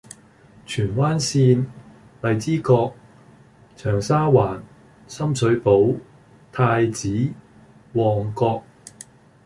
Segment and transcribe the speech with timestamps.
[0.65, 1.67] 荃灣綫：
[2.23, 2.95] 荔枝角，
[3.75, 4.59] 長沙灣，
[5.07, 5.95] 深水埗，
[6.51, 7.29] 太子，
[7.93, 8.63] 旺角